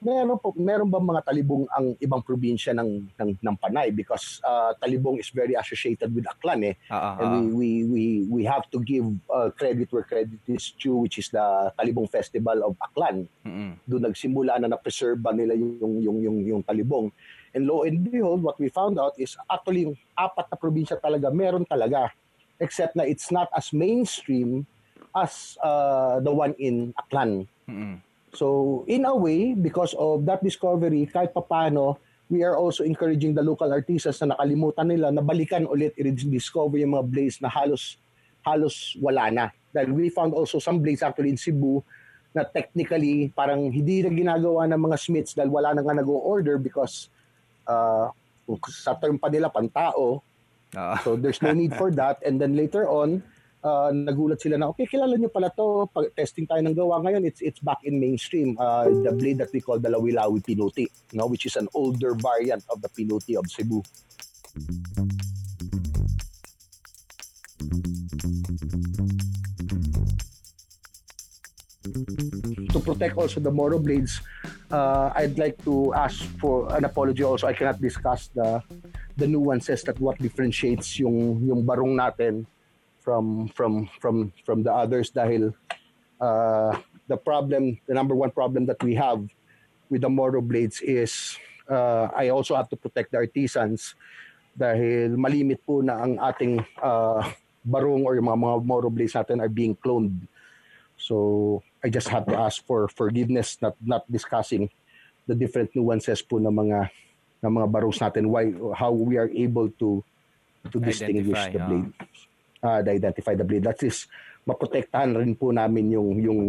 meron 0.00 0.36
po 0.36 0.52
meron 0.56 0.92
ba 0.92 1.00
mga 1.00 1.24
talibong 1.24 1.64
ang 1.72 1.96
ibang 1.96 2.20
probinsya 2.20 2.76
ng 2.76 3.08
ng, 3.16 3.30
ng 3.40 3.56
Panay 3.56 3.88
because 3.88 4.44
uh, 4.44 4.76
talibong 4.76 5.16
is 5.16 5.32
very 5.32 5.56
associated 5.56 6.12
with 6.12 6.28
Aklan 6.28 6.68
eh 6.68 6.74
uh-huh. 6.92 7.16
and 7.24 7.56
we 7.56 7.56
we 7.56 7.70
we 7.88 8.04
we 8.28 8.42
have 8.44 8.68
to 8.68 8.76
give 8.84 9.08
uh, 9.32 9.48
credit 9.56 9.88
where 9.88 10.04
credit 10.04 10.36
is 10.44 10.76
due 10.76 11.00
which 11.00 11.16
is 11.16 11.32
the 11.32 11.72
Talibong 11.80 12.12
Festival 12.12 12.60
of 12.60 12.76
Aklan 12.76 13.24
mm-hmm. 13.40 13.80
doon 13.88 14.12
nagsimula 14.12 14.60
na 14.60 14.76
na-preserve 14.76 15.20
nila 15.32 15.56
yung 15.56 15.80
yung 15.80 15.94
yung 16.04 16.18
yung, 16.20 16.38
yung 16.44 16.62
talibong 16.62 17.08
and 17.56 17.64
lo 17.64 17.88
and 17.88 18.04
behold 18.04 18.44
what 18.44 18.60
we 18.60 18.68
found 18.68 19.00
out 19.00 19.16
is 19.16 19.32
actually 19.48 19.88
yung 19.88 19.96
apat 20.12 20.44
na 20.52 20.60
probinsya 20.60 21.00
talaga 21.00 21.32
meron 21.32 21.64
talaga 21.64 22.12
except 22.60 23.00
na 23.00 23.08
it's 23.08 23.32
not 23.32 23.48
as 23.56 23.72
mainstream 23.72 24.68
as 25.16 25.56
uh, 25.64 26.20
the 26.20 26.28
one 26.28 26.52
in 26.60 26.92
Aklan 27.00 27.48
mm-hmm. 27.64 27.96
So 28.34 28.82
in 28.88 29.04
a 29.04 29.14
way, 29.14 29.54
because 29.54 29.94
of 29.94 30.26
that 30.26 30.42
discovery, 30.42 31.06
kahit 31.06 31.32
papano, 31.34 31.98
we 32.26 32.42
are 32.42 32.58
also 32.58 32.82
encouraging 32.82 33.34
the 33.34 33.42
local 33.42 33.70
artisans 33.70 34.18
na 34.22 34.34
nakalimutan 34.34 34.90
nila 34.90 35.14
na 35.14 35.22
balikan 35.22 35.62
ulit 35.66 35.94
i-discover 35.94 36.78
yung 36.82 36.98
mga 36.98 37.06
blades 37.06 37.38
na 37.38 37.46
halos 37.46 38.02
halos 38.42 38.94
wala 38.98 39.30
na. 39.30 39.46
Dahil 39.70 39.94
we 39.94 40.10
found 40.10 40.34
also 40.34 40.58
some 40.58 40.82
blades 40.82 41.02
actually 41.02 41.30
in 41.30 41.38
Cebu 41.38 41.82
na 42.34 42.42
technically 42.46 43.30
parang 43.32 43.70
hindi 43.70 44.02
na 44.02 44.10
ginagawa 44.10 44.68
ng 44.70 44.80
mga 44.80 44.96
smiths 44.98 45.32
dahil 45.34 45.50
wala 45.50 45.74
na 45.74 45.82
nga 45.82 45.96
nag-order 45.96 46.58
because 46.58 47.08
uh, 47.66 48.10
sa 48.70 48.94
term 48.98 49.18
pa 49.18 49.30
nila 49.30 49.50
pantao. 49.50 50.22
Uh. 50.74 50.98
So 51.02 51.14
there's 51.14 51.40
no 51.42 51.54
need 51.54 51.74
for 51.74 51.90
that. 51.94 52.22
And 52.26 52.38
then 52.38 52.54
later 52.54 52.86
on, 52.90 53.22
uh, 53.66 53.90
nagulat 53.90 54.38
sila 54.38 54.56
na, 54.56 54.70
okay, 54.70 54.86
kilala 54.86 55.18
nyo 55.18 55.26
pala 55.26 55.50
to, 55.50 55.90
pag 55.90 56.14
testing 56.14 56.46
tayo 56.46 56.62
ng 56.62 56.76
gawa 56.76 57.02
ngayon, 57.02 57.26
it's 57.26 57.42
it's 57.42 57.58
back 57.58 57.82
in 57.82 57.98
mainstream. 57.98 58.54
Uh, 58.54 58.86
the 59.02 59.10
blade 59.10 59.42
that 59.42 59.50
we 59.50 59.58
call 59.58 59.82
the 59.82 59.90
Lawi-Lawi 59.90 60.38
Pinuti, 60.46 60.86
no, 61.18 61.26
which 61.26 61.44
is 61.44 61.58
an 61.58 61.66
older 61.74 62.14
variant 62.14 62.62
of 62.70 62.78
the 62.78 62.88
Pinuti 62.94 63.34
of 63.34 63.44
Cebu. 63.50 63.82
To 72.70 72.78
protect 72.80 73.16
also 73.16 73.40
the 73.40 73.50
Moro 73.50 73.78
blades, 73.80 74.20
uh, 74.70 75.10
I'd 75.16 75.38
like 75.38 75.56
to 75.64 75.94
ask 75.96 76.22
for 76.38 76.68
an 76.76 76.84
apology 76.84 77.24
also. 77.24 77.48
I 77.48 77.54
cannot 77.56 77.80
discuss 77.80 78.28
the 78.30 78.62
the 79.16 79.24
nuances 79.24 79.80
that 79.88 79.96
what 79.96 80.20
differentiates 80.20 81.00
yung 81.00 81.40
yung 81.40 81.64
barong 81.64 81.96
natin 81.96 82.44
from 83.06 83.46
from 83.54 83.86
from 84.02 84.34
from 84.42 84.66
the 84.66 84.74
others 84.74 85.14
dahil 85.14 85.54
uh, 86.18 86.74
the 87.06 87.14
problem 87.14 87.78
the 87.86 87.94
number 87.94 88.18
one 88.18 88.34
problem 88.34 88.66
that 88.66 88.82
we 88.82 88.98
have 88.98 89.22
with 89.86 90.02
the 90.02 90.10
Moro 90.10 90.42
blades 90.42 90.82
is 90.82 91.38
uh, 91.70 92.10
I 92.10 92.34
also 92.34 92.58
have 92.58 92.66
to 92.74 92.76
protect 92.76 93.14
the 93.14 93.22
artisans 93.22 93.94
dahil 94.58 95.14
malimit 95.14 95.62
po 95.62 95.86
na 95.86 96.02
ang 96.02 96.18
ating 96.18 96.66
uh, 96.82 97.22
barong 97.62 98.02
or 98.02 98.18
yung 98.18 98.26
mga, 98.26 98.42
mga 98.42 98.56
Moro 98.66 98.90
blades 98.90 99.14
natin 99.14 99.38
are 99.38 99.52
being 99.52 99.78
cloned. 99.78 100.26
So 100.98 101.62
I 101.86 101.94
just 101.94 102.10
have 102.10 102.26
to 102.26 102.34
ask 102.34 102.58
for 102.66 102.90
forgiveness 102.90 103.62
not 103.62 103.78
not 103.78 104.02
discussing 104.10 104.66
the 105.30 105.38
different 105.38 105.70
nuances 105.78 106.26
po 106.26 106.42
ng 106.42 106.50
mga 106.50 106.90
ng 107.46 107.52
mga 107.54 107.68
barongs 107.70 108.02
natin 108.02 108.26
why 108.34 108.50
how 108.74 108.90
we 108.90 109.14
are 109.14 109.30
able 109.30 109.70
to 109.78 110.02
to 110.74 110.82
distinguish 110.82 111.38
Identify, 111.38 111.54
the 111.54 111.62
blade. 111.70 111.90
Oh 112.02 112.34
uh, 112.62 112.80
identify 112.80 113.34
the 113.34 113.44
blade. 113.44 113.64
That 113.64 113.82
is, 113.82 114.06
maprotektahan 114.46 115.16
rin 115.16 115.34
po 115.34 115.50
namin 115.50 115.92
yung, 115.92 116.16
yung 116.20 116.40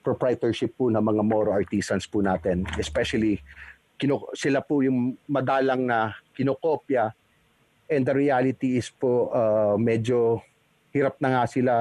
proprietorship 0.00 0.76
po 0.76 0.88
ng 0.88 1.02
mga 1.02 1.22
Moro 1.24 1.52
artisans 1.52 2.08
po 2.08 2.24
natin. 2.24 2.64
Especially, 2.80 3.40
kino, 4.00 4.32
sila 4.32 4.64
po 4.64 4.80
yung 4.80 5.16
madalang 5.28 5.84
na 5.84 6.16
kinokopya 6.32 7.12
and 7.90 8.06
the 8.06 8.14
reality 8.14 8.78
is 8.78 8.88
po 8.88 9.28
uh, 9.34 9.74
medyo 9.76 10.40
hirap 10.94 11.18
na 11.18 11.36
nga 11.36 11.44
sila 11.44 11.72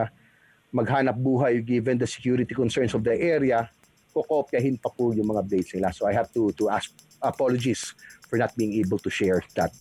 maghanap 0.73 1.17
buhay 1.17 1.61
given 1.65 1.97
the 1.97 2.05
security 2.05 2.53
concerns 2.53 2.93
of 2.93 3.01
the 3.01 3.13
area, 3.13 3.69
kokopyahin 4.13 4.77
pa 4.77 4.89
po 4.89 5.13
yung 5.13 5.29
mga 5.33 5.41
blades 5.45 5.71
nila. 5.73 5.89
So 5.93 6.05
I 6.05 6.13
have 6.13 6.29
to 6.33 6.53
to 6.57 6.69
ask 6.69 6.93
apologies 7.21 7.93
for 8.29 8.37
not 8.37 8.53
being 8.53 8.77
able 8.77 9.01
to 9.01 9.09
share 9.09 9.41
that. 9.57 9.73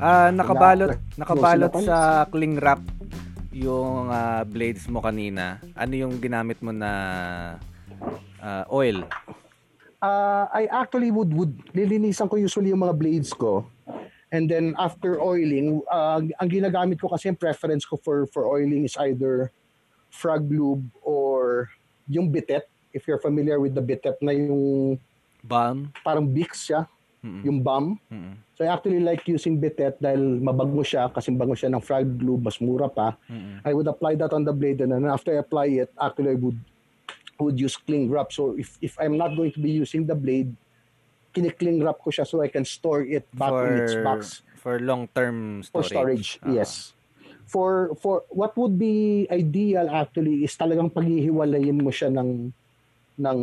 Ah, 0.00 0.26
uh, 0.26 0.30
nakabalot, 0.32 0.96
nakabalot 1.20 1.72
sa 1.84 2.24
cling 2.32 2.56
wrap 2.56 2.80
yung 3.52 4.08
uh, 4.08 4.42
blades 4.48 4.88
mo 4.88 5.04
kanina. 5.04 5.60
Ano 5.76 5.92
yung 5.92 6.16
ginamit 6.16 6.58
mo 6.64 6.72
na 6.72 6.90
uh, 8.40 8.64
oil? 8.72 9.04
Uh, 10.00 10.48
I 10.50 10.66
actually 10.72 11.12
would 11.12 11.30
would 11.36 11.54
lilinisan 11.76 12.26
ko 12.26 12.40
usually 12.40 12.72
yung 12.72 12.80
mga 12.80 12.96
blades 12.96 13.30
ko. 13.36 13.68
And 14.32 14.48
then 14.48 14.72
after 14.80 15.20
oiling, 15.20 15.84
uh, 15.92 16.24
ang 16.24 16.48
ginagamit 16.48 16.96
ko 16.96 17.12
kasi 17.12 17.28
yung 17.28 17.36
preference 17.36 17.84
ko 17.84 18.00
for 18.00 18.24
for 18.32 18.48
oiling 18.48 18.88
is 18.88 18.96
either 18.96 19.52
frog 20.08 20.48
lube 20.48 20.88
or 21.04 21.68
yung 22.08 22.32
bitet. 22.32 22.71
If 22.92 23.08
you're 23.08 23.20
familiar 23.20 23.60
with 23.60 23.74
the 23.74 23.84
bitet 23.84 24.20
na 24.20 24.32
yung 24.36 25.00
balm, 25.44 25.92
parang 26.04 26.28
Vicks 26.28 26.68
siya. 26.68 26.88
Mm-mm. 27.22 27.42
yung 27.46 27.58
balm. 27.62 28.02
Mm-mm. 28.10 28.34
So 28.58 28.66
I 28.66 28.74
actually 28.74 28.98
like 28.98 29.22
using 29.30 29.62
Bitet 29.62 30.02
dahil 30.02 30.42
mabango 30.42 30.82
siya 30.82 31.06
kasi 31.06 31.30
bango 31.30 31.54
siya 31.54 31.70
ng 31.70 31.78
frog 31.78 32.18
glue, 32.18 32.38
mas 32.42 32.58
mura 32.58 32.90
pa. 32.90 33.14
Mm-mm. 33.30 33.62
I 33.62 33.70
would 33.70 33.86
apply 33.86 34.18
that 34.18 34.34
on 34.34 34.42
the 34.42 34.50
blade 34.50 34.82
and 34.82 34.90
then 34.90 35.06
after 35.06 35.30
I 35.30 35.38
apply 35.38 35.86
it, 35.86 35.90
actually 35.94 36.34
I 36.34 36.38
would 36.38 36.58
would 37.38 37.58
use 37.58 37.78
cling 37.78 38.10
wrap. 38.10 38.34
So 38.34 38.58
if 38.58 38.74
if 38.82 38.98
I'm 38.98 39.14
not 39.14 39.38
going 39.38 39.54
to 39.54 39.62
be 39.62 39.70
using 39.70 40.06
the 40.06 40.18
blade, 40.18 40.50
kinikling 41.30 41.82
wrap 41.82 42.02
ko 42.02 42.10
siya 42.10 42.26
so 42.26 42.42
I 42.42 42.50
can 42.50 42.66
store 42.66 43.06
it 43.06 43.26
back 43.34 43.54
for, 43.54 43.66
in 43.70 43.74
its 43.82 43.96
box. 44.02 44.20
For 44.58 44.78
long-term 44.78 45.66
storage. 45.66 45.74
For 45.74 45.82
storage, 45.82 46.28
uh-huh. 46.42 46.54
yes. 46.54 46.94
For 47.46 47.94
for 47.98 48.26
what 48.30 48.54
would 48.58 48.78
be 48.78 49.26
ideal 49.30 49.90
actually 49.90 50.46
is 50.46 50.54
talagang 50.58 50.90
paghihiwalayin 50.90 51.82
mo 51.82 51.90
siya 51.90 52.10
ng 52.14 52.54
ng 53.18 53.38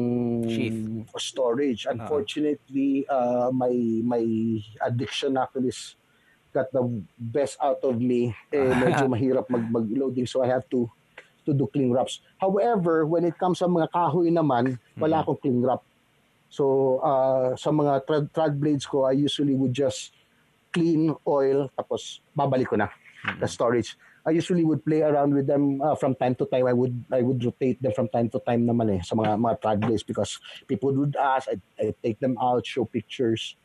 Sheath. 0.49 0.79
storage. 1.17 1.85
Unfortunately, 1.85 3.05
uh, 3.09 3.49
my 3.53 3.73
my 4.01 4.23
addiction 4.81 5.37
actually 5.37 5.69
is 5.69 5.95
got 6.49 6.71
the 6.73 6.81
best 7.17 7.57
out 7.61 7.81
of 7.85 8.01
me. 8.01 8.33
Eh, 8.49 8.73
medyo 8.73 9.05
mahirap 9.13 9.45
mag 9.49 9.69
mag-loading 9.69 10.25
so 10.25 10.41
I 10.41 10.49
have 10.49 10.65
to 10.73 10.89
to 11.45 11.53
do 11.53 11.69
cling 11.69 11.93
wraps. 11.93 12.21
However, 12.37 13.05
when 13.05 13.25
it 13.25 13.37
comes 13.37 13.61
sa 13.61 13.69
mga 13.69 13.89
kahoy 13.93 14.29
naman, 14.29 14.77
wala 14.97 15.21
akong 15.21 15.39
cling 15.41 15.61
wrap. 15.61 15.81
So, 16.49 16.97
uh, 17.05 17.53
sa 17.53 17.69
mga 17.69 18.05
thread, 18.09 18.25
thread 18.33 18.53
blades 18.57 18.85
ko, 18.89 19.05
I 19.05 19.13
usually 19.13 19.53
would 19.53 19.73
just 19.73 20.13
clean 20.73 21.13
oil 21.25 21.69
tapos 21.73 22.21
babalik 22.37 22.69
ko 22.69 22.77
na 22.77 22.89
mm-hmm. 22.89 23.41
the 23.41 23.47
storage. 23.49 23.97
I 24.29 24.37
usually 24.37 24.61
would 24.61 24.85
play 24.85 25.01
around 25.01 25.33
with 25.33 25.49
them 25.49 25.81
uh, 25.81 25.97
from 25.97 26.13
time 26.13 26.37
to 26.37 26.45
time. 26.45 26.69
I 26.69 26.73
would 26.77 26.93
I 27.09 27.25
would 27.25 27.41
rotate 27.41 27.81
them 27.81 27.97
from 27.97 28.13
time 28.13 28.29
to 28.29 28.39
time 28.45 28.69
naman 28.69 28.93
eh 28.93 29.01
sa 29.01 29.17
mga 29.17 29.41
mga 29.41 29.55
track 29.57 29.79
days 29.89 30.05
because 30.05 30.37
people 30.69 30.93
would 30.93 31.17
ask, 31.17 31.49
I 31.49 31.57
I 31.81 31.97
take 31.97 32.21
them 32.21 32.37
out, 32.37 32.61
show 32.61 32.85
pictures. 32.85 33.57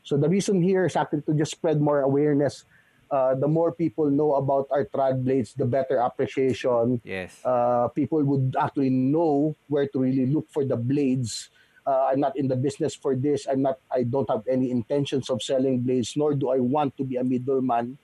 So 0.00 0.16
the 0.16 0.32
reason 0.32 0.64
here 0.64 0.88
is 0.88 0.96
actually 0.96 1.28
to 1.28 1.36
just 1.36 1.52
spread 1.52 1.84
more 1.84 2.00
awareness. 2.00 2.64
Uh, 3.12 3.36
the 3.36 3.46
more 3.46 3.70
people 3.76 4.08
know 4.08 4.34
about 4.40 4.66
our 4.72 4.88
trad 4.88 5.20
blades, 5.20 5.52
the 5.52 5.68
better 5.68 6.00
appreciation. 6.00 6.98
Yes. 7.04 7.38
Uh, 7.44 7.86
people 7.92 8.24
would 8.24 8.56
actually 8.58 8.90
know 8.90 9.54
where 9.68 9.86
to 9.92 9.98
really 10.00 10.26
look 10.26 10.48
for 10.48 10.64
the 10.64 10.80
blades. 10.80 11.52
Uh, 11.86 12.10
I'm 12.10 12.24
not 12.24 12.34
in 12.34 12.48
the 12.48 12.56
business 12.56 12.96
for 12.96 13.14
this. 13.14 13.44
I'm 13.44 13.62
not. 13.62 13.84
I 13.92 14.08
don't 14.08 14.26
have 14.32 14.48
any 14.48 14.72
intentions 14.72 15.28
of 15.28 15.44
selling 15.44 15.84
blades, 15.84 16.16
nor 16.16 16.32
do 16.32 16.50
I 16.50 16.58
want 16.58 16.96
to 16.96 17.04
be 17.04 17.20
a 17.20 17.22
middleman 17.22 18.00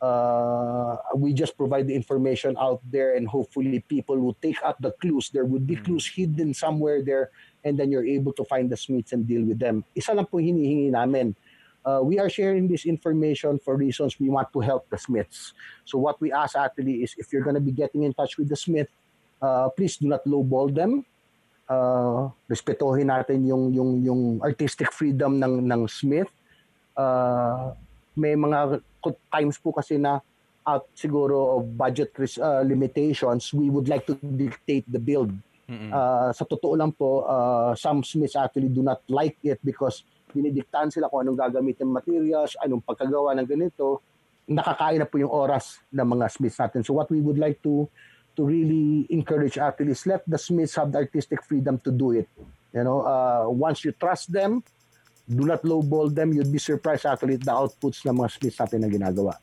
uh, 0.00 0.96
we 1.14 1.32
just 1.32 1.56
provide 1.56 1.86
the 1.86 1.94
information 1.94 2.56
out 2.58 2.80
there 2.90 3.16
and 3.16 3.28
hopefully 3.28 3.80
people 3.88 4.18
will 4.18 4.36
take 4.40 4.62
out 4.62 4.80
the 4.80 4.92
clues. 5.00 5.30
There 5.30 5.44
would 5.44 5.66
be 5.66 5.76
mm. 5.76 5.84
clues 5.84 6.06
hidden 6.06 6.54
somewhere 6.54 7.02
there 7.02 7.30
and 7.64 7.78
then 7.78 7.90
you're 7.90 8.06
able 8.06 8.32
to 8.34 8.44
find 8.44 8.70
the 8.70 8.76
Smiths 8.76 9.12
and 9.12 9.26
deal 9.26 9.44
with 9.44 9.58
them. 9.58 9.84
Isa 9.94 10.14
lang 10.14 10.26
po 10.26 10.38
hinihingi 10.38 10.90
namin. 10.92 11.34
Uh, 11.84 12.00
we 12.02 12.18
are 12.18 12.28
sharing 12.28 12.68
this 12.68 12.84
information 12.84 13.58
for 13.58 13.76
reasons 13.76 14.18
we 14.20 14.28
want 14.28 14.52
to 14.52 14.60
help 14.60 14.88
the 14.90 14.98
Smiths. 14.98 15.54
So 15.84 15.98
what 15.98 16.20
we 16.20 16.32
ask 16.32 16.56
actually 16.56 17.02
is 17.02 17.14
if 17.16 17.32
you're 17.32 17.44
going 17.44 17.56
to 17.56 17.64
be 17.64 17.72
getting 17.72 18.02
in 18.02 18.12
touch 18.12 18.36
with 18.36 18.48
the 18.48 18.56
Smith, 18.56 18.88
uh, 19.40 19.70
please 19.70 19.96
do 19.96 20.08
not 20.08 20.24
lowball 20.26 20.74
them. 20.74 21.06
uh, 21.68 22.32
respetuhin 22.48 23.12
natin 23.12 23.44
yung 23.44 23.70
yung 23.70 23.90
yung 24.02 24.22
artistic 24.40 24.90
freedom 24.90 25.36
ng 25.38 25.68
ng 25.68 25.82
Smith. 25.86 26.32
Uh, 26.96 27.76
may 28.18 28.34
mga 28.34 28.82
times 29.30 29.56
po 29.62 29.72
kasi 29.72 29.96
na 29.96 30.18
out 30.68 30.84
siguro 30.92 31.58
of 31.58 31.72
budget 31.78 32.12
uh, 32.42 32.60
limitations, 32.60 33.54
we 33.56 33.72
would 33.72 33.88
like 33.88 34.04
to 34.04 34.18
dictate 34.20 34.84
the 34.84 35.00
build. 35.00 35.32
Mm-hmm. 35.68 35.92
Uh, 35.92 36.30
sa 36.32 36.44
totoo 36.44 36.76
lang 36.76 36.92
po, 36.92 37.24
uh, 37.24 37.72
some 37.72 38.04
Smiths 38.04 38.36
actually 38.36 38.68
do 38.68 38.84
not 38.84 39.00
like 39.08 39.36
it 39.40 39.60
because 39.64 40.04
dinidiktahan 40.32 40.92
sila 40.92 41.08
kung 41.08 41.24
anong 41.24 41.40
gagamitin 41.40 41.88
materials, 41.88 42.52
anong 42.60 42.84
pagkagawa 42.84 43.32
ng 43.40 43.48
ganito. 43.48 44.04
Nakakain 44.48 45.00
na 45.00 45.08
po 45.08 45.20
yung 45.20 45.32
oras 45.32 45.80
ng 45.88 46.04
mga 46.04 46.26
Smiths 46.28 46.60
natin. 46.60 46.80
So 46.84 46.92
what 46.92 47.08
we 47.08 47.20
would 47.24 47.40
like 47.40 47.60
to 47.64 47.88
to 48.36 48.46
really 48.46 49.08
encourage 49.10 49.58
actually 49.58 49.92
is 49.96 50.04
let 50.04 50.24
the 50.28 50.40
Smiths 50.40 50.76
have 50.76 50.92
the 50.92 51.00
artistic 51.04 51.40
freedom 51.44 51.80
to 51.84 51.90
do 51.92 52.12
it. 52.16 52.28
You 52.72 52.84
know, 52.84 53.02
uh, 53.04 53.48
once 53.48 53.84
you 53.84 53.92
trust 53.96 54.32
them, 54.32 54.64
do 55.28 55.44
not 55.44 55.60
lowball 55.62 56.08
them. 56.08 56.32
You'd 56.32 56.50
be 56.50 56.58
surprised 56.58 57.04
actually 57.04 57.36
the 57.36 57.52
outputs 57.52 58.02
ng 58.08 58.16
mga 58.16 58.30
Smiths 58.32 58.58
natin 58.58 58.80
na 58.80 58.88
ginagawa. 58.88 59.36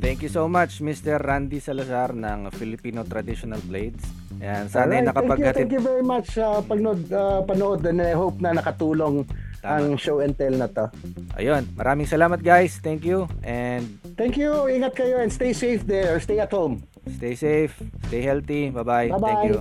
Thank 0.00 0.24
you 0.24 0.32
so 0.32 0.48
much, 0.48 0.80
Mr. 0.80 1.20
Randy 1.20 1.60
Salazar 1.60 2.16
ng 2.16 2.48
Filipino 2.56 3.04
Traditional 3.04 3.60
Blades. 3.68 4.00
Ayan, 4.40 4.72
sana 4.72 4.96
Alright, 4.96 5.06
nakapaghatid. 5.12 5.68
Thank 5.68 5.76
you, 5.76 5.76
thank 5.76 5.76
you 5.76 5.84
very 5.84 6.04
much 6.04 6.28
uh, 6.40 6.64
pagnood, 6.64 7.04
uh, 7.12 7.44
panood 7.44 7.84
and 7.84 8.00
I 8.00 8.16
hope 8.16 8.40
na 8.40 8.56
nakatulong 8.56 9.28
Tama. 9.60 9.76
ang 9.76 10.00
show 10.00 10.24
and 10.24 10.32
tell 10.36 10.52
na 10.52 10.68
to. 10.68 10.88
Ayun, 11.36 11.68
maraming 11.76 12.08
salamat 12.08 12.40
guys. 12.40 12.80
Thank 12.80 13.04
you 13.04 13.28
and 13.44 14.00
Thank 14.20 14.36
you. 14.36 14.52
Ingat 14.68 14.92
kayo 14.96 15.20
and 15.20 15.32
stay 15.32 15.56
safe 15.56 15.84
there. 15.88 16.20
Stay 16.20 16.40
at 16.40 16.52
home. 16.52 16.84
Stay 17.08 17.32
safe, 17.32 17.72
stay 18.08 18.20
healthy. 18.20 18.68
Bye-bye. 18.68 19.08
Bye-bye. 19.16 19.24
Thank 19.24 19.44
you. 19.48 19.58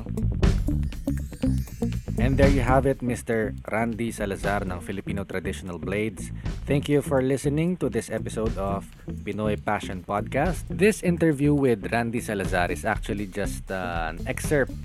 And 2.19 2.35
there 2.35 2.51
you 2.51 2.59
have 2.59 2.83
it, 2.83 2.99
Mr. 2.99 3.55
Randy 3.71 4.11
Salazar 4.11 4.67
ng 4.67 4.83
Filipino 4.83 5.23
Traditional 5.23 5.79
Blades. 5.79 6.35
Thank 6.67 6.91
you 6.91 6.99
for 6.99 7.23
listening 7.23 7.79
to 7.79 7.87
this 7.87 8.11
episode 8.11 8.51
of 8.59 8.83
Pinoy 9.23 9.55
Passion 9.55 10.03
Podcast. 10.03 10.67
This 10.67 10.99
interview 10.99 11.55
with 11.55 11.87
Randy 11.87 12.19
Salazar 12.19 12.75
is 12.75 12.83
actually 12.83 13.31
just 13.31 13.71
uh, 13.71 14.11
an 14.11 14.19
excerpt 14.27 14.75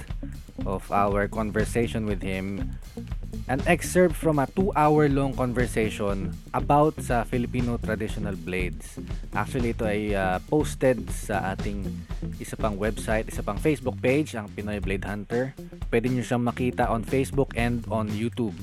of 0.62 0.86
our 0.94 1.26
conversation 1.26 2.06
with 2.06 2.22
him 2.22 2.78
an 3.44 3.60
excerpt 3.68 4.16
from 4.16 4.40
a 4.40 4.48
2-hour 4.56 5.12
long 5.12 5.36
conversation 5.36 6.32
about 6.56 6.96
sa 7.04 7.28
Filipino 7.28 7.76
traditional 7.76 8.32
blades. 8.40 8.96
Actually, 9.36 9.76
ito 9.76 9.84
ay 9.84 10.16
uh, 10.16 10.40
posted 10.48 11.04
sa 11.12 11.52
ating 11.52 11.84
isa 12.40 12.56
pang 12.56 12.80
website, 12.80 13.28
isa 13.28 13.44
pang 13.44 13.60
Facebook 13.60 14.00
page, 14.00 14.32
ang 14.32 14.48
Pinoy 14.48 14.80
Blade 14.80 15.04
Hunter. 15.04 15.52
Pwede 15.92 16.08
nyo 16.08 16.24
siyang 16.24 16.44
makita 16.44 16.88
on 16.88 17.04
Facebook 17.04 17.52
and 17.60 17.84
on 17.92 18.08
YouTube. 18.08 18.56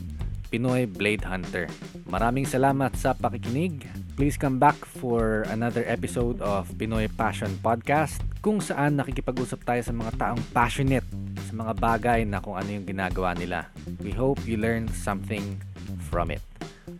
Pinoy 0.49 0.89
Blade 0.89 1.23
Hunter. 1.23 1.69
Maraming 2.09 2.43
salamat 2.43 2.97
sa 2.97 3.13
pakikinig. 3.15 3.87
Please 4.19 4.35
come 4.35 4.59
back 4.59 4.75
for 4.83 5.47
another 5.47 5.85
episode 5.87 6.41
of 6.43 6.67
Pinoy 6.75 7.07
Passion 7.07 7.53
Podcast 7.63 8.19
kung 8.43 8.59
saan 8.59 8.99
nakikipag-usap 8.99 9.61
tayo 9.63 9.81
sa 9.85 9.93
mga 9.95 10.11
taong 10.19 10.41
passionate 10.51 11.20
sa 11.51 11.67
mga 11.67 11.73
bagay 11.75 12.19
na 12.23 12.39
kung 12.39 12.55
ano 12.55 12.71
yung 12.71 12.87
ginagawa 12.87 13.35
nila. 13.35 13.67
We 13.99 14.15
hope 14.15 14.39
you 14.47 14.55
learn 14.55 14.87
something 14.87 15.59
from 16.07 16.31
it. 16.31 16.39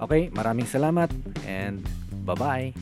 Okay, 0.04 0.28
maraming 0.28 0.68
salamat 0.68 1.08
and 1.48 1.80
bye-bye. 2.28 2.76